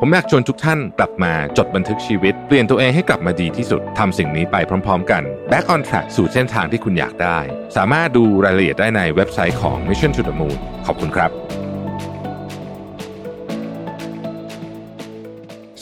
[0.00, 4.56] ผมอยากชวนทุกท่านกลับมาจดบันทึกชีวิต เปลี่ยนตัวเองให้กลับมาดีที่สุดทำสิ่งนี้ไป
[4.86, 7.38] พร้อม ๆ กัน Back on Track สู่เส้นทางที่คุณอยากได้
[7.76, 11.30] สามารถดูรายละเอียดได้ในเว็บไซต์ของ Mission to the Moon ขอบคุณครับ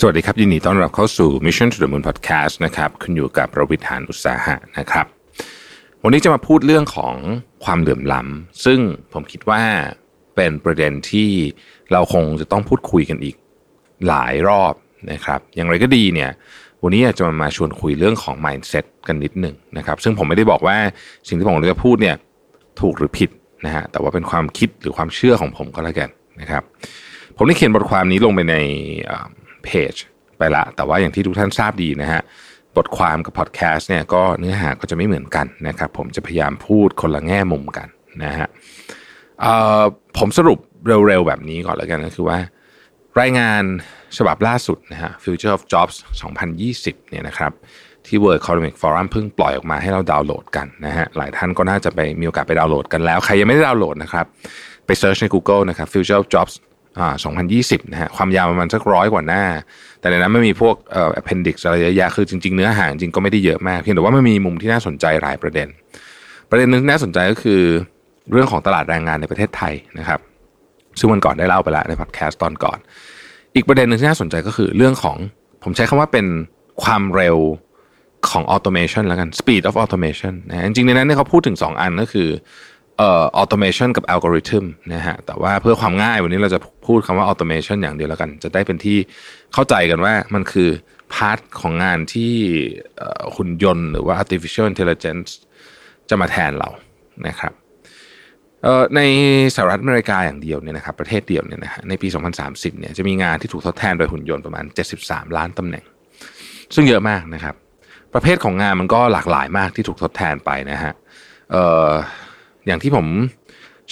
[0.00, 5.06] สวัสดีครับ ยินดีต้อนรับเข้าสู่ Mission to the Moon Podcast นะครับคุณอยู่กับประวิทยานอุตสาหะนะครับ
[6.02, 7.14] วันนี้จะมาพูดเรื่องของ
[7.64, 8.78] ความเหลื่อมล้ำซึ่ง
[9.12, 9.62] ผมคิดว่า
[10.36, 11.30] เป็นประเด็นที่
[11.92, 13.36] เราคงจะต้องพูดคุยกันอีก
[14.08, 14.74] หลายรอบ
[15.12, 16.30] นะครับ อย่างไรก็ดีเนี่ย
[16.82, 20.76] วันนี้อยากจะมาชวนคุยเรื่องของ mindset กันนิดหนึ่งนะครับ ซึ่งผมไม่ได้บอกว่า
[21.28, 22.16] สิ่งที่ผมจะพูดเนี่ย
[22.80, 23.30] ถูกหรือผิด
[23.66, 26.08] นะฮะ แต่ว่าเป็นความคิดหรือความเชื่อของผมก็แล้วกัน
[26.40, 26.62] นะครับ
[27.36, 28.56] ผมได้เขียนบทความนี้ลงไปใน
[29.64, 29.94] เพจ
[30.38, 32.20] ไปละ แต่ว่าอย่างที่ทุกท่านทราบดีนะฮะ
[32.76, 37.88] บทความกับพอดแคสต์เนี่ยก็เนื้อหาก็จะไม่เหมือนกันนะครับ ผมจะพยายามพูดคนละแง่มุมกัน
[38.24, 38.48] นะฮะ
[40.18, 42.38] ผมสรุปเร็วๆแบบนี้ก่อนแล้วกันก็คือว่า
[43.20, 43.62] รายงาน
[44.16, 45.96] ฉบับล่าสุดนะฮะ Future of Jobs
[46.52, 47.52] 2020 เนี่ยนะครับ
[48.06, 54.26] ที่ World Economic Forum เพิ่งปล่อยออกมาให้เราดาวน์โหลดกันนะฮะ หลายท่านก็น่าจะไปมีโอกาสไปดาวน์โหลดกันแล้ว ใครยังไม่ได้ดาวน์โหลดนะครับ
[54.86, 56.54] ไปเซิร์ชใน Google นะครับ Future of Jobs
[56.98, 57.14] อ่า
[57.52, 59.44] 2020 นะฮะ ความยาวประมาณสักร้อยกว่าหน้า
[60.00, 65.68] แต่ในนั้นไม่มีพวกเอ่อ appendix อะไรเยอะแยะคือจริง ๆ เนื้อหาจริงก็ไม่ได้เยอะมาก เพียงแต่ว่ามันมีมุมที่น่าสนใจหลายประเด็น
[66.50, 67.60] ประเด็นนึงที่น่าสนใจก็คือ
[68.32, 70.20] เรื่องของตลาดแรงงานในประเทศไทยนะครับ
[70.98, 72.78] ซึ่งวันก่อนได้เล่าไปแล้วในพอดแคสต์ตอนก่อน
[73.54, 75.16] อีกประเด็นหนึ่งที่น่าสนใจก็คือเรื่องของ
[75.64, 76.26] ผมใช้คำว่าเป็น
[76.82, 77.36] ความเร็ว
[78.28, 82.28] ของ automation แล้วกัน speed of automation นะจริงๆในนั้นเนี่ยเขาพูดถึง 2 อันก็คือ
[82.98, 88.98] เอ่อ automation กับ algorithm นะฮะแต่ว่าเพื่อความง่ายวันนี้เราจะพูดคำว่า automation อย่างเดียวแล้วกัน จะได้เป็นที่
[89.52, 90.68] เข้าใจกันว่ามันคือ
[91.14, 92.32] พาร์ทของงานที่
[93.36, 95.30] หุ่นยนต์หรือว่า artificial intelligence
[96.08, 96.68] จะมาแทนเรา
[97.28, 97.52] นะครับ
[98.96, 99.00] ใน
[99.54, 102.08] สหรัฐอเมริกาอย่างเดียวเนี่ยนะครับประเทศเดียวเนี่ยนะฮะในปี
[102.44, 104.64] 2030 เนี่ยจะมีงานที่ถูกทดแทนโดยหุ่นยนต์ประมาณ
[105.00, 105.84] 73 ล้านตำแหน่ง
[106.74, 107.54] ซึ่งเยอะมากนะครับ
[108.14, 110.92] ประเภทของงานมันก็หลากหลายมากที่ถูกทดแทนไปนะฮะ
[112.66, 113.06] อย่างที่ผม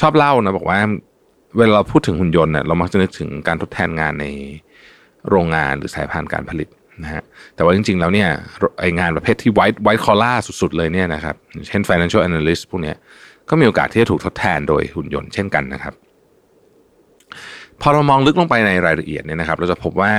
[0.01, 0.79] ชอบเล่านะบอกว่า
[1.59, 4.27] เวลาเราพูดถึงหุ่นยนต์เนี่ยเรามักจะนึกถึงการทดแทนงานใน
[5.31, 6.69] โรงงานหรือสายพานการผลิต
[7.03, 7.23] นะฮะ
[7.55, 8.29] แต่ว่าจริง ๆ แล้วเนี่ย
[8.79, 11.37] ไองานประเภทที่ไวท์ไวท์คอล่าสุด ๆ เลยเนี่ยนะครับ
[11.69, 12.97] เช่น financial analyst พวกเนี้ย
[13.51, 15.95] ก็มีโอกาสที่จะถูกทดแทนโดยหุ่นยนต์เช่นกันนะครับ
[17.81, 20.13] พอเรามองลึกลงไปในรายละเอียดเนี่ยนะครับ เราจะพบว่า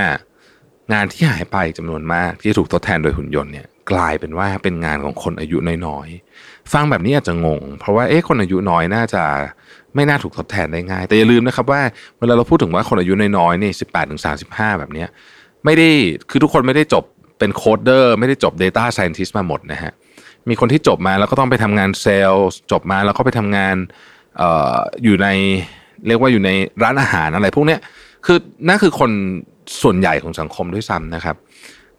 [0.92, 9.22] งานที่หายไปจำนวนมากที่ถูกทดแทนโดยหุ่นยนต์เนี่ยกลายเป็นว่าเป็นงานของคนอายุน้อยๆ ฟังแบบนี้อาจจะงง เพราะว่าเอ๊ะคนอายุน้อยน่าจะ
[9.94, 11.80] ไม่น่าถูกทดแทนได้ง่าย แต่อย่าลืมนะครับว่า
[12.18, 15.08] เวลาเราพูดถึงว่าคนอายุน้อยๆนี่สิบแปดถึงสามสิบห้าแบบเนี้ย
[15.64, 15.88] ไม่ได้
[16.30, 17.04] คือทุกคนไม่ได้จบ
[17.38, 19.92] เป็น coder ไม่ได้จบ Data Scientist มาหมดนะฮะ
[20.48, 23.76] มีคนที่จบมาแล้วก็ต้องไปทำงานเซลล์จบมาแล้วก็ไปทำงาน
[24.40, 24.42] อ
[24.74, 25.28] ออยู่ใน
[26.06, 26.50] เรียกว่าอยู่ใน
[26.82, 27.76] ร้านอาหารอะไรพวกนี้
[28.26, 29.10] คือนั่นคือคน
[29.82, 31.36] ส่วนใหญ่ของสังคมด้วยซ้ำนะครับ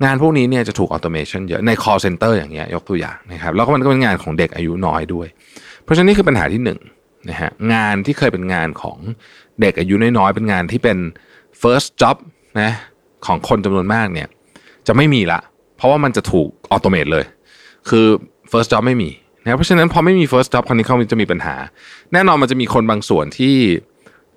[0.03, 5.27] งานพวกนี้เนี่ยจะถูก automation เยอะใน call center อย่างเงี้ยยกตัวอย่างนะครับแล้วก็มันก็เป็นงานของเด็กอายุน้อยด้วย
[5.83, 6.79] เพราะฉะนั้นนี่คือปัญหาที่หนึ่ง
[7.29, 8.97] นะฮะงานที่เคยเป็นงานของ
[9.61, 10.97] เด็กอายุน้อยๆเป็นงานที่เป็น
[11.61, 12.17] first job
[12.61, 12.71] นะ
[13.25, 14.27] ของคนจำนวนมากเนี่ย
[14.87, 15.39] จะไม่มีละ
[15.77, 17.25] เพราะว่ามันจะถูก automate เลย
[17.89, 18.07] คือ
[18.51, 19.09] first job ไม่มี
[19.43, 21.55] นะเพราะฉะนั้นพอไม่มี first job คนนี้เขาจะมีปัญหา
[22.13, 23.55] แน่นอนมันจะมีคนบางส่วนที่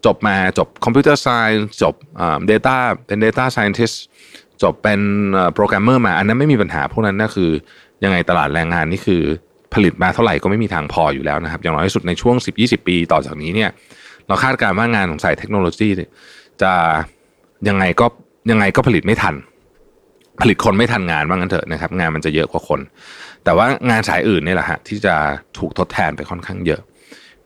[0.07, 1.95] จบมาจบ computer science จบ
[2.51, 2.77] data
[3.07, 3.97] เป็น data scientist
[4.63, 5.01] จบเป็น
[5.55, 7.51] โปรแกรมเมอร์มา อันนั้นไม่มีปัญหาพวกนั้นนั่นคือ
[8.05, 9.23] ยังไงตลาดแรงงานนี่คือ
[9.75, 13.71] ผลิตมาเท่าไหร่ก็ไม่มีทางพออยู่แล้วนะครับ อย่างน้อยที่สุดในช่วง 10-20 ปีต่อจากนี้เนี่ย
[14.27, 15.89] เราคาดการณ์ว่างานของสายเทคโนโลยี
[16.63, 16.73] จะ
[17.69, 18.07] ยังไงก็
[18.51, 19.35] ยังไงก็ผลิตไม่ทัน
[20.41, 22.81] ผลิตคนไม่ทันงานว่างั้นเถอะนะครับ งานมันจะเยอะกว่าคน
[23.45, 25.15] แต่ว่างานสายอื่นนี่แหละฮะที่จะ
[25.59, 26.81] ถูกทดแทนไปค่อนข้างเยอะ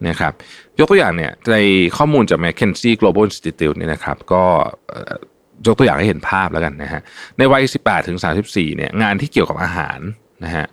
[0.09, 0.33] นะครับ
[0.79, 1.57] ยกตัวอย่างเนี่ยใน
[1.97, 4.43] ข้อมูลจาก McKinsey Global Institute เนี่ยนะครับก็
[5.67, 7.01] ยกตัวอย่างให้เห็นภาพแล้วกันนะฮะ
[7.39, 9.99] ในวัย 18 ถึง 34 เนี่ยงานที่เกี่ยวกับอาหาร
[10.45, 10.67] นะฮะ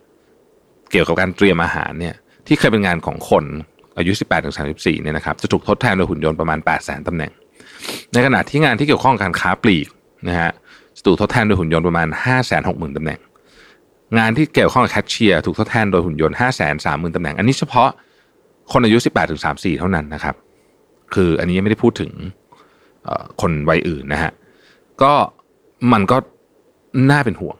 [0.91, 2.15] เกี่ยวกับการเตรียมอาหารเนี่ย
[2.47, 3.43] ที่เคยเป็นงานของคน
[3.97, 7.31] อายุ 18 ถึง 34 เนี่ยนะครับจะถูกทดแทนโดยหุ่นยนต์ประมาณ 8 0 0 0 0 0ตำแหน่ง
[8.13, 9.87] ในขณะที่งานที่เกี่ยวข้องกับการค้าปลีก
[10.27, 10.51] นะฮะ
[10.97, 13.19] จะถูกทดแทนโดยหุ่นยนต์ประมาณ 5 6 0 0 0 0ตำแหน่ง
[14.17, 17.89] งานที่เกี่ยวข้องกับแคชเชียร์ถูกทดแทนโดยหุ่นยนต์ห้าแสนสามหมื่นตำแหน่ง อันนี้เฉพาะ
[18.71, 19.41] คนอายุสิบแปดถึง
[19.79, 20.35] เท่านั้นนะครับ
[21.13, 22.11] คืออันนี้ยังไม่ได้พูดถึง
[23.41, 24.31] คนวัยอื่นนะฮะ
[25.03, 25.13] ก็
[25.93, 26.17] มันก็
[27.11, 27.57] น่าเป็นห่วง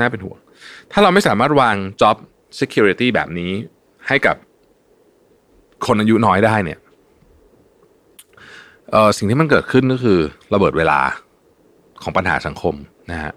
[0.00, 0.38] น่าเป็นห่วง
[0.92, 2.16] ถ้าเราไม่สามารถวาง job
[2.60, 3.50] security แบบนี้
[4.08, 4.36] ให้กับ
[5.86, 6.78] คนอายุน้อยได้เนี่ย
[9.16, 10.18] สิ่งที่มันเกิดขึ้นก็คือ
[10.54, 11.00] ระเบิดเวลา
[12.02, 12.74] ของปัญหาสังคม
[13.10, 13.32] นะฮะ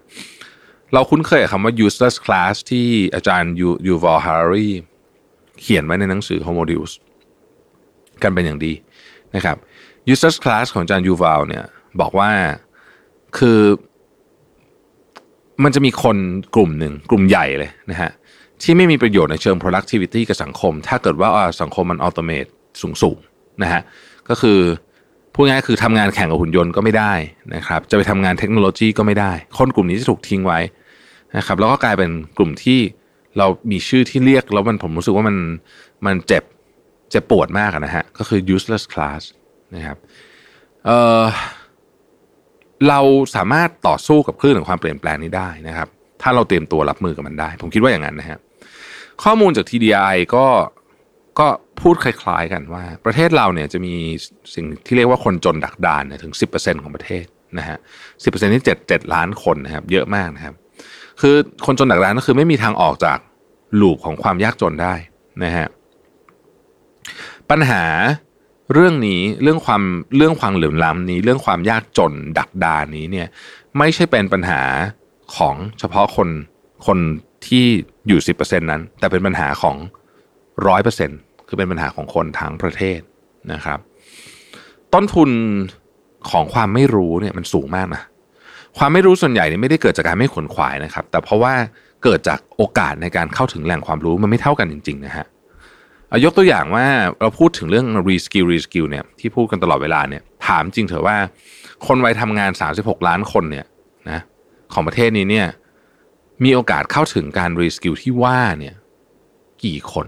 [0.92, 4.68] เราคุ้นเคยกับคำว่า useless class ที่อาจารย์ยูยูวอลฮาร์รี
[5.60, 6.92] เขียนไว้ในหนังสือ Homo Deus
[8.22, 8.72] กันเป็นอย่างดี
[9.34, 9.56] นะครับ
[10.12, 11.64] useless class ของอาจารย์ยูวาลเนี่ย
[12.00, 12.30] บอกว่า
[13.38, 13.60] คือ
[15.64, 16.16] มันจะมีคน
[16.54, 18.10] กลุ่มหนึ่งกลุ่มใหญ่เลยนะฮะ
[18.62, 21.30] ที่ไม่มีประโยชน์ในเชิง productivity กับสังคม ถ้าเกิดว่า
[21.60, 22.50] สังคมมัน automate
[23.02, 23.82] สูงๆนะฮะ
[24.28, 24.58] ก็คือ
[25.38, 27.12] พูดง่ายคือทำงานแข่งกับหุ่นยนต์ก็ไม่ได้
[27.54, 30.58] นะครับ จะไปทำงานเทคโนโลยีก็ไม่ได้ คนกลุ่มนี้จะถูกทิ้งไว้
[31.36, 32.78] นะครับแล้วก็กลายเป็นกลุ่มที่
[33.38, 35.36] เรามีชื่อที่เรียกแล้วมันผมรู้สึกว่ามัน
[36.06, 36.42] มันเจ็บ
[37.10, 39.22] เจ็บปวดมากนะฮะก็คือ useless class
[39.76, 39.96] นะครับ
[40.84, 41.24] เอ่อ
[42.88, 43.00] เรา
[43.36, 45.88] สามารถต่อสู้กับคลื่นของความเปลี่ยนแปลงนี้ได้นะครับ
[46.22, 48.38] ถ้าเราเตรียมตัวรับมือกับมันได้ ผมคิดว่าอย่างนั้นนะฮะ
[49.24, 50.46] ข้อมูลจาก TDI ก็
[51.38, 51.48] ก็
[51.80, 53.94] พูดคล้าย ๆ กันว่า ประเทศเราเนี่ยจะมี
[54.54, 57.24] สิ่งที่เรียกว่าคนจนดักดานเนี่ยถึง 10%ของประเทศ
[57.58, 57.78] นะฮะ
[58.22, 60.54] สิที่7 7ล้านคนนะครับ เยอะมากนะครับ
[61.20, 61.36] คือ
[61.66, 63.18] คนจนดักดานก็คือไม่มีทางออกจาก
[63.80, 64.94] ลูปของความยากจนได้
[65.44, 65.66] นะฮะ
[67.50, 67.84] ปัญหา
[68.72, 69.82] เรื่องนี้เรื่องความ
[70.16, 73.26] เรื่องความเหลื่อมล้ำนี้ เรื่องความยากจนดักดานนี้เนี่ย
[73.78, 74.62] ไม่ใช่เป็นปัญหา
[75.36, 76.28] ของเฉพาะคน
[76.86, 76.98] คน
[77.46, 77.64] ที่
[78.08, 79.76] อยู่สิบเปอร์เซ็นนั้น แต่เป็นปัญหาของ
[80.66, 81.10] ร้อยเปอร์เซ็น
[81.48, 83.00] คือเป็นปัญหาของคนทั้งประเทศ
[83.52, 83.78] นะครับ
[84.94, 85.30] ต้นทุน
[86.30, 88.02] ของความไม่รู้เนี่ยมันสูงมากนะ
[88.78, 91.54] ความไม่รู้ส่วนใหญ่เนี่ยไม่ได้เกิดจากการไม่ขนขวายนะครับ แต่เพราะว่า
[92.04, 95.26] เกิดจากโอกาสในการเข้าถึงแหล่งความรู้มันไม่เท่ากันจริงๆนะฮะ
[96.24, 96.86] ยกตัวอย่างว่า
[97.20, 101.16] เราพูดถึงเรื่อง reskill reskill เนี่ยที่พูดกันตลอดเวลาเนี่ยถามจริงเถอะว่า
[101.86, 103.66] คนวัยทำงาน 36 ล้านคนเนี่ย
[104.10, 104.20] นะ
[104.72, 105.48] ของประเทศนี้เนี่ย
[106.44, 108.74] มีโอกาสเข้าถึงการ reskill ที่ว่าเนี่ย
[109.64, 110.06] กี่คน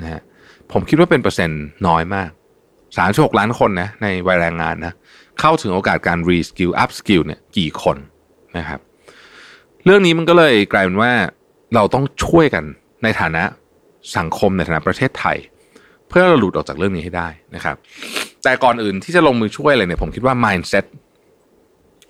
[0.00, 0.20] นะฮะ
[0.72, 2.30] ผมคิดว่าเป็นเปอร์เซ็นต์น้อยมาก
[2.84, 4.92] 36ล้านคนนะในวัยแรงงานนะ
[5.40, 7.96] เข้าถึงโอกาสการ reskill upskill เนี่ยกี่คน
[8.58, 8.80] นะครับ
[9.84, 11.12] เรื่องนี้มันก็เลยกลายเป็นว่า
[11.74, 12.64] เราต้องช่วยกัน
[13.02, 13.42] ในฐานะ
[14.16, 15.36] สังคมในฐานะประเทศไทย
[16.08, 17.76] เพื่อเราหลุดออกจากเรื่องนี้ให้ได้นะครับ
[18.44, 20.84] แต่ก่อนอื่นที่จะลงมือช่วยอะไรเนี่ยผมคิดว่า mindset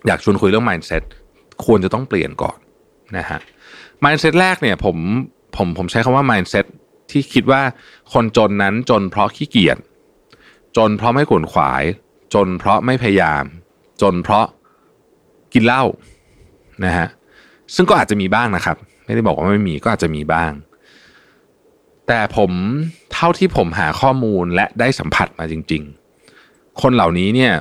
[0.07, 1.03] อยากชวนคุยเรื่อง mindset
[1.65, 2.57] ควรจะต้องเปลี่ยนก่อน
[3.17, 3.39] นะฮะ
[4.03, 4.97] mindset แรกเนี่ยผม
[5.57, 6.65] ผมผมใช้คำว่า mindset
[7.11, 7.61] ที่คิดว่า
[8.13, 9.77] คนจนนั้นจนเพราะขี้เกียจ
[10.77, 11.83] จนเพราะไม่ขวนขวาย
[12.33, 13.43] จนเพราะไม่พยายาม
[14.01, 14.45] จนเพราะ
[15.53, 15.83] กินเหล้า
[16.85, 17.07] นะฮะ
[17.75, 20.51] ซึ่งก็อาจจะมีบ้างนะครับ ไม่ได้บอกว่าไม่มีก็อาจจะมีบ้าง
[22.07, 22.51] แต่ผม
[23.13, 25.83] เท่าที่ผมหาข้อมูลและได้สัมผัสมาจริง
[26.31, 27.53] ๆ คนเหล่านี้เนี่ย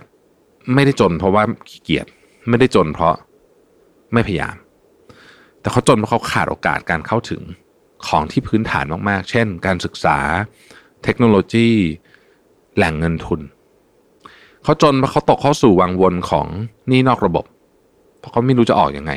[0.74, 2.06] ไม่ได้จนเพราะว่าขี้เกียจ
[2.48, 3.14] ไม่ได้จนเพราะ
[4.12, 4.56] ไม่พยายาม
[5.60, 7.42] แต่เขาจนเพราะเขาขาดโอกาสการเข้าถึง
[8.06, 10.18] ของที่พื้นฐานมากๆ เช่น การศึกษา
[11.04, 11.68] เทคโนโลยี
[12.76, 13.40] แหล่งเงินทุน
[14.64, 16.46] เขาจนเพราะเขาตกเข้าสู่วังวนของ
[16.88, 17.44] หนี้นอกระบบ
[18.18, 19.12] เพราะเขาไม่รู้จะออกอยังไง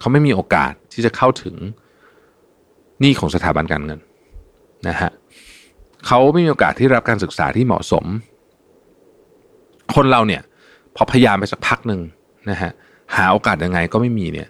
[0.00, 1.54] เขาไม่มีโอกาสที่จะเข้าถึง
[3.00, 4.00] หนี้ของสถาบันการเงิน
[4.88, 5.10] นะฮะ
[6.06, 8.04] เขาไม่มีโอกาสที่รับการศึกษาที่เหมาะสม
[9.94, 10.42] คนเราเนี่ย
[10.96, 12.00] พอพยายามไปสักพักหนึ่ง
[12.50, 12.70] นะฮะ
[13.16, 14.48] หาโอกาสยังไงก็ไม่มีเนี่ย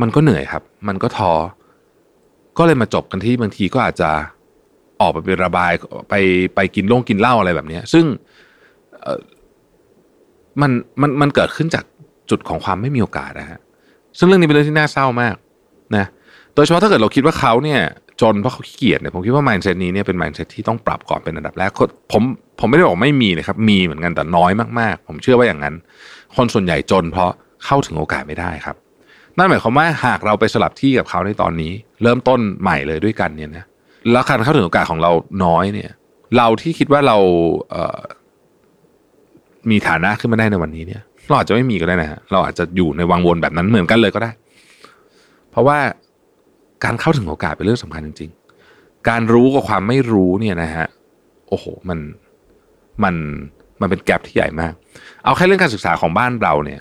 [0.00, 1.32] มันก็เหนื่อยครับ มันก็ท้อ
[2.58, 4.10] ก็เลยมาจบกันที่บางทีก็อาจจะ
[5.00, 5.72] ออกไปไประบาย
[6.10, 6.14] ไป
[6.54, 8.04] ไปกินล่งกินเหล้าอะไรแบบนี้ซึ่ง
[10.60, 10.70] มัน
[11.00, 11.84] มันมันเกิดขึ้นจาก
[12.30, 13.60] จุดของความไม่มีโอกาสนะฮะ
[14.18, 15.34] ซึ่งเรื่องนี้เป็นเรื่องที่น่าเศร้ามาก
[15.96, 16.06] นะ
[16.54, 17.80] โดยเฉพาะถ้าเกิดเราคิดว่าเขาเนี่ย
[18.20, 21.70] จนเพราะเขาขี้เกียจเนี่ยผมคิดว่า mindset นี้เนี่ยเป็น mindset ที่ต้องปรับก่อนเป็นอันดับแรก
[22.12, 22.22] ผม
[22.60, 25.74] ผมไม่ได้บอกไม่มีนะครับ มีเหมือนกันแต่น้อยมากๆ ผมเชื่อว่าอย่างนั้น
[26.36, 27.30] คนส่วนใหญ่จนเพราะ
[27.64, 28.76] เข้าถึงโอกาสไม่ได้ครับ
[29.38, 33.64] นั่นหมายความว่าหากเราไปสลับที่กับเขาในตอนนี้ เริ่มต้นใหม่เลยด้วยกันเนี่ยนะ
[34.12, 35.10] แล้วการเข้าถึงโอกาสของเรา
[35.44, 35.90] น้อยเนี่ย
[36.36, 37.16] เราที่คิดว่าเรา
[37.70, 38.00] เออ
[39.70, 44.30] มีฐานะขึ้นมาได้ในวันนี้เนี่ยเราอาจจะไม่มีก็ได้นะฮะเราอาจจะอยู่ในวังวนแบบนั้นเหมือนกันเลยก็ได้
[45.50, 45.78] เพราะว่า
[46.84, 48.30] การเข้าถึงโอกาสเป็นเรื่องสำคัญจริง
[48.68, 50.86] ๆ การรู้กับความไม่รู้เนี่ยนะฮะ
[51.48, 51.98] โอ้โหมัน
[53.04, 53.14] มัน
[53.80, 54.72] มันเป็นแกลบที่ใหญ่มาก
[55.24, 56.80] เอาแค่เรื่องการศึกษาของบ้านเราเนี่ย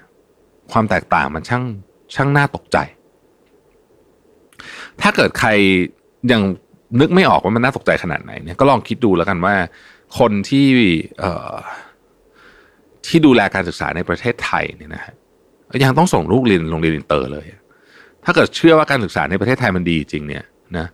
[0.71, 1.63] ความแตกต่างมันช่าง
[2.15, 2.77] ช่างน่าตกใจ
[5.01, 5.49] ถ้าเกิดใคร
[6.31, 6.41] ยัง
[6.99, 9.55] นึกไม่ออกว่ามันน่าตกใจขนาดไหนเนี่ยก็ลองคิดดูแล้วกันว่า
[10.19, 10.65] คนที่
[11.19, 11.53] เออ
[13.07, 15.13] ที่ดูแลการศึกษาในประเทศไทยเนี่ยนะฮะ
[15.83, 17.45] ยังต้องส่งลูกเรียนโรงเรียนอินเตอร์เลย
[18.25, 20.43] ถ้าเกิดเชื่อว่าการศึกษาในประเทศไทยมันดีจริงเนี่ย
[20.77, 20.87] นะ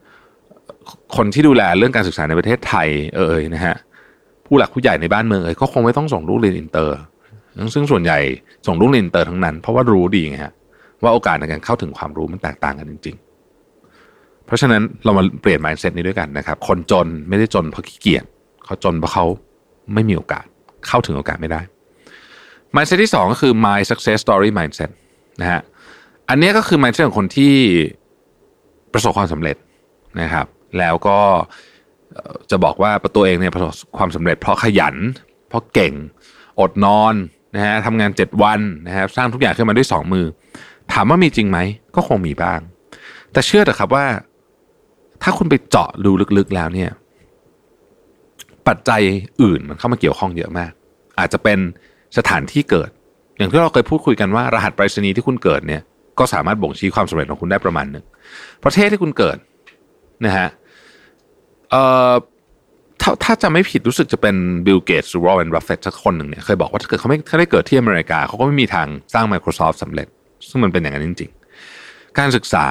[1.15, 3.75] คนที่ดูแลเรื่องการศึกษาในประเทศไทย เอ่ยนะฮะ
[4.45, 6.95] ผู้หลักผู้ใหญ่ในบ้านเมืองเอ่ยก็คงไม่ต้องส่งลูกเรียนอินเตอร์
[7.73, 8.19] ซึ่งส่วนใหญ่
[8.67, 10.53] ส่งลูกเรียนอินเตอร์ทั้งนั้น เพราะว่ารู้ดีไงฮะ
[11.03, 18.25] ว่าโอกาสในการเข้าถึงความรู้มันแตกต่างกันจริง ๆ เพราะฉะนั้นเรามาเปลี่ยน mindset นี้ด้วยกันนะครับ คนจนไม่ได้จนเพราะขี้เกียจ
[18.65, 19.25] เขาจนเพราะเขา
[19.93, 20.45] ไม่มีโอกาส
[20.87, 21.61] เข้าถึงโอกาสไม่ได้
[22.75, 24.91] mindset ที่สองก็คือ my success story mindset
[25.41, 25.61] นะฮะ
[26.29, 27.53] อันนี้ก็คือ mindset ของคนที่
[28.93, 29.57] ประสบความสำเร็จ
[30.21, 30.45] นะครับ
[30.77, 31.19] แล้วก็
[32.51, 34.95] จะบอกว่าตัวเองเนี่ยประสบความสำเร็จเพราะขยัน
[35.49, 35.93] เพราะเก่ง
[36.59, 37.15] อดนอน
[37.55, 40.25] นะฮะทำงานเจ็ดวันนะครับสร้างทุกอย่างขึ้นมาด้วยสองมือ
[40.93, 41.59] ถามว่ามีจริงไหม
[41.95, 42.59] ก็คงมีบ้าง
[43.31, 44.05] แต่เชื่อเถอะครับว่า
[45.23, 46.89] ถ้าคุณไปเจาะดูลึกๆแล้วเนี่ย
[48.67, 49.01] ปัจจัย
[49.41, 50.71] อื่นมันเข้ามาเกี่ยวข้องเยอะมาก
[51.19, 51.59] อาจจะเป็น
[52.17, 52.89] สถานที่เกิด
[53.37, 55.81] อย่างที่เราเคยพูดคุยกันว่ารหัสไปรษณีย์ที่คุณเกิดเนี่ย
[56.19, 58.05] ก็สามารถบ่งชี้ความสำเร็จของคุณได้ประมาณหนึ่ง
[58.63, 59.37] ประเทศที่คุณเกิด
[60.25, 60.47] นะฮะ
[61.71, 62.13] เอ่อ
[63.01, 70.07] ถ้าถ้าจำไม่ผิดรู้สึกจะเป็นบิลเกตส์หรือวอร์เรนบัฟเฟตต์สักคนหนึ่งเนี่ยเคยบอกว่าถ้าเกิดเขาไม่ถ้าได้เกิดที่อเมริกาเขาก็ไม่มีทางสร้าง Microsoft สำเร็จ
[70.49, 71.31] ซึ่งมันเป็นอย่างนั้นจริง
[71.73, 72.65] ๆ การศึกษา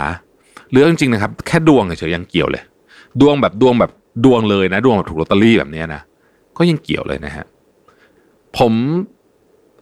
[0.71, 2.63] หรือจริงนะครับ แค่ดวงเฉยยังเกี่ยวเลย
[3.21, 3.91] ดวงแบบดวงแบบ
[4.25, 6.01] ดวงเลยนะ ดวงแบบถูกลอตเตอรี่แบบนี้นะ
[6.57, 7.45] ก็ยังเกี่ยวเลยนะฮะ
[8.59, 8.73] ผม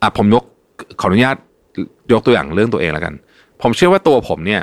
[0.02, 0.44] อะผมยก
[1.00, 1.36] ขออนุญาต
[2.12, 3.14] ยกตัวอย่างเรื่องตัวเองแล้วกัน
[3.62, 4.62] ผมเชื่อว่าตัวผมเนี่ย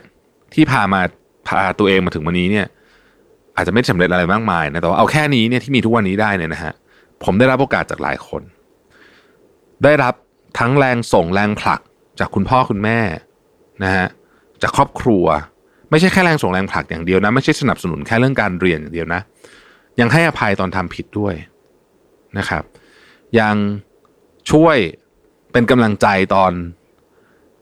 [0.54, 1.02] ที่พามา
[1.48, 2.66] พาตัวเองมาถึงวันนี้เนี่ย
[3.56, 6.74] อาจจะไม่สำเร็จอะไรมากมายนะแต่ว่าเอาแค่นี้เนี่ยที่มีทุกวันนี้ได้เนี่ยนะฮะ
[7.24, 8.42] ผมได้รับโอกาสจากหลายคน
[9.84, 10.14] ได้รับ
[10.60, 11.82] ทั้งแรงส่งแรงผลัก
[12.20, 13.00] จากคุณพ่อคุณแม่
[13.84, 14.08] นะฮะ
[14.62, 15.26] จากครอบครัว
[15.90, 19.22] ไม่ใช่แค่แรงส่งแรงผลักอย่างเดียวนะ ไม่ใช่สนับสนุนแค่เรื่องการเรียนอย่างเดียวนะ
[20.00, 21.34] ยังให้อภัยตอนทำผิดด้วย
[22.38, 22.64] นะครับ
[23.40, 23.56] ยัง
[24.52, 24.78] ช่วย
[25.52, 26.52] เป็นกำลังใจตอน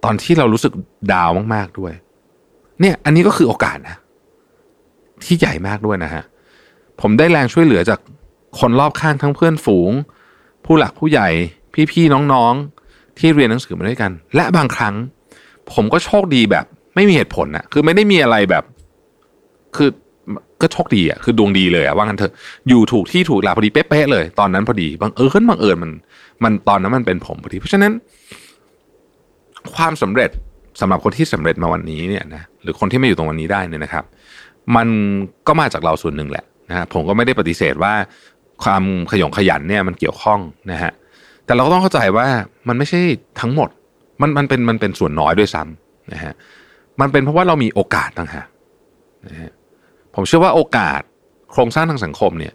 [0.03, 0.73] ตอนที่เรารู้สึก
[1.13, 1.93] ดาวมาก ๆด้วย
[2.79, 3.97] เนี่ยอันนี้ก็คือโอกาสนะ
[5.23, 6.23] ที่ใหญ่มากด้วยนะฮะ
[7.01, 7.99] ผมได้แรงช่วยเหลือจาก
[8.59, 9.91] คนรอบข้างทั้งเพื่อนฝูง
[10.65, 11.29] ผู้หลักผู้ใหญ่
[11.91, 12.82] พี่ๆน้องๆ
[13.19, 14.95] ที่เรียนหนังสือมาด้วยกัน และบางครั้ง
[15.73, 16.65] ผมก็โชคดีแบบ
[16.95, 18.63] ไม่มีเหตุผลนะคือไม่ได้มีอะไรแบบ
[19.75, 19.89] คือ
[20.61, 22.33] ก็โชคดีอะคือดวงดีเลยอะว่างั้นเถอะ
[22.69, 25.91] อยู่ถูกที่ถูกเวลาพอดีเป๊ะๆเลย ตอนนั้นพอดีบางเอิญบางเอิญมัน
[26.43, 27.91] มันตอนนั้นมันเป็นผมพอดี เพราะฉะนั้น
[29.75, 30.29] ความสำเร็จ
[30.81, 34.03] สำหรับคนที่สำเร็จมาวันนี้เนี่ยนะหรือคนที่ไม่อยู่ตรงวันนี้ได้เนี่ยนะครับ
[34.75, 34.87] มัน
[35.47, 37.93] ก็มาจากเราส่วนหนึ่งแหละนะฮะผมก็ไม่ได้ปฏิเสธว่า
[38.63, 40.39] ความขยงขยันเนี่ยมันเกี่ยวข้อง
[40.71, 40.91] นะฮะ
[41.45, 42.27] แต่เราก็ต้องเข้าใจว่า
[42.67, 43.01] มันไม่ใช่
[43.39, 43.69] ทั้งหมด
[44.21, 46.33] มันมันเป็นมันเป็นส่วนน้อยด้วยซ้ำนะฮะ
[47.01, 48.47] มันเป็นเพราะว่าเรามีโอกาสต่างหาก
[49.27, 49.51] นะฮะ
[50.15, 51.01] ผมเชื่อว่าโอกาส
[51.51, 52.53] โครงสร้างทางสังคมเนี่ย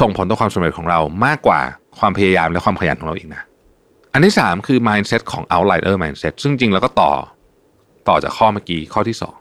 [0.00, 1.60] ส่งผลต่อความสำเร็จของเรามากกว่า
[1.98, 3.42] ความพยายามและความขยันของเราอีกนะ
[4.12, 7.12] อันที่สามคือ mindset ของ outlier mindset ซึ่งจริงแล้วก็ต่อ
[8.08, 9.36] ต่อจากข้อเมื่อกี้ข้อที่สอง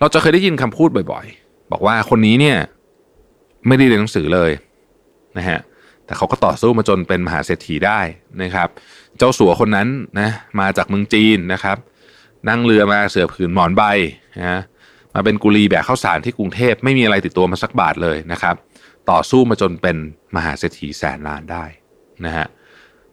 [0.00, 2.58] เราจะเคยได้ยินคำพูดบ่อยๆ บอกว่าคนนี้เนี่ย
[3.66, 4.50] ไม่ได้เรียนหนังสือเลย
[5.38, 5.60] นะฮะ
[6.08, 8.00] แต่เขาก็ต่อสู้มาจนเป็นมหาเศรษฐีได้
[8.42, 8.68] นะครับ
[9.18, 9.88] เจ้าสัวคนนั้น
[10.20, 11.76] นะมาจากเมืองจีนนะครับ
[12.48, 13.82] นั่งเรือมาเสือผืนหมอนใบ
[14.38, 14.60] นะ
[15.14, 18.54] มาเป็นกุลีแบกข้าวสารที่กรุงเทพไม่มีอะไรติดตัวมาสักบาทเลยนะครับ
[19.10, 19.96] ต่อสู้มาจนเป็น
[20.36, 21.64] มหาเศรษฐีแสนล้านได้
[22.24, 22.46] นะฮะ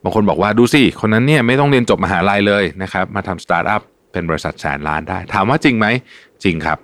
[0.04, 5.88] บางคนบอกว่าดูสิคนนั้นเนี่ยไม่ต้องเรียนจบมหาลัยเลยนะครับมาทำสตาร์ทอัพเป็นบริษัทแสนล้านได้ ถามว่าจริงไหม
[6.44, 6.78] จริงครับ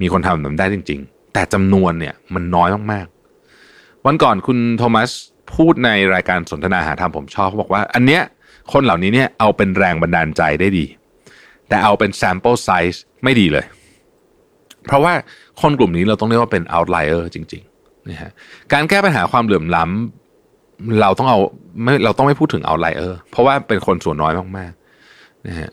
[0.00, 3.06] มีคนทำแบบได้จริง ๆ แต่จำนวนเนี่ยมันน้อยมาก
[4.06, 5.10] วันก่อนคุณโทมัส
[5.54, 8.22] พูดในรายการสนทนาหาธรรมผมชอบเขาบอกว่า อันเนี้ย
[8.72, 10.84] คนเหล่านี้เนี่ยเอาเป็นแรงบันดาลใจได้ดี
[11.68, 13.64] แต่เอาเป็น sample size ไม่ดีเลย
[14.86, 15.12] เพราะว่า
[15.62, 18.30] คนกลุ่มนี้เราต้องเรียกว่าเป็น outlier จริงๆนะฮะ
[18.72, 21.38] การแก้ปัญหาความเหลื่อมล้ำเราต้องเอา
[21.82, 25.70] ไม่เราต้องไม่พูดถึง outlier เพราะว่าเป็นคนส่วนน้อยมากๆนะฮะ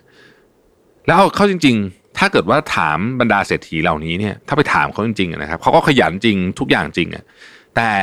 [1.05, 7.25] แล้วเอาเข้าจริง ๆ ถ้าเกิดว่าถามบรรดาเศรษฐีเหล่านี้เนี่ยถ้าไปถามเขาจริงๆนะครับเขาก็ขยันจริงทุกอย่างจริงอะ
[7.75, 7.93] แต่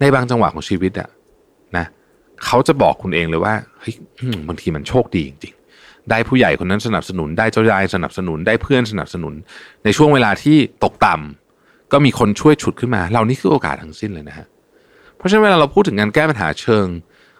[0.00, 1.08] ในบางจังหวะของชีวิตอะ
[1.76, 1.86] นะ
[2.44, 3.94] เขาจะบอกคุณเองเลยว่าเฮ้ย
[4.48, 9.34] บางทีมันโชคดีจริงๆ ได้ผู้ใหญ่คนนั้นสนับสนุน ได้เจ้ายายสนับสนุนได้เพื่อนสนับสนุน
[9.84, 14.46] ในช่วงเวลาที่ตกต่ำก็มีคนช่วยฉุดขึ้นมาเหล่านี้คือโอกาสทั้งสิ้นเลยนะฮะ
[15.16, 16.86] เพราะฉะนั้นเวลาเราพูดถึงการแก้ปัญหาเชิง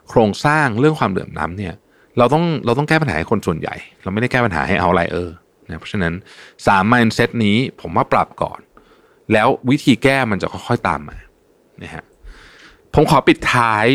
[0.08, 1.74] โครงสร้างเรื่องความเหลื่อมล้ำเนี่ย
[2.18, 5.34] เราต้องเราต้องแก้ปัญหาให้คนส่วนใหญ่ เราไม่ได้แก้ปัญหาให้เอาไลเออร์
[5.66, 6.14] นะเพราะฉะนั้น
[6.66, 8.60] สาม mindset นี้ผมว่าปรับก่อน
[9.32, 11.16] แล้ววิธีแก้มันจะค่อยๆตามมา
[11.82, 12.04] นะฮะ
[12.94, 13.86] ผมขอปิดท้าย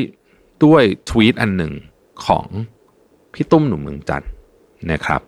[0.65, 1.73] ด้วยทวีตอันหนึ่ง
[2.25, 2.45] ของ
[3.33, 4.25] พี่ตุ้มหนุ่มเมืองจัน
[4.91, 5.21] นะครับ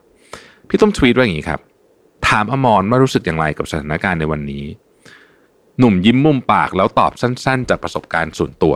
[0.68, 1.62] พี่ตุ้มทวีตว่าอย่างนี้ครับ
[2.28, 4.66] ถามอมรว่ารู้สึกอย่างไรกับสถานการณ์ในวันนี้
[5.80, 8.76] หนุ่มยิ้มมุมปากแล้วตอบสั้น ๆ จากประสบการณ์ส่วนตัว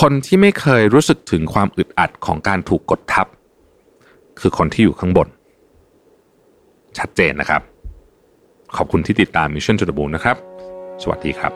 [0.00, 3.26] คนที่ไม่เคยรู้สึกถึงความอึดอัดของการถูกกดทับ
[4.40, 5.28] คือคนที่อยู่ข้างบน
[6.98, 7.62] ชัดเจนนะครับ
[8.76, 10.36] ขอบคุณที่ติดตาม Mission to the Moon นะครับ
[11.02, 11.52] สวัสดีครับ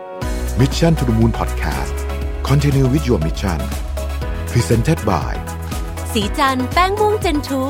[0.61, 1.97] Mission to the Moon Podcast
[2.49, 3.61] Continue with your mission
[4.53, 5.33] Presented by
[6.13, 7.63] สีจันแป้งม่วงเจนทู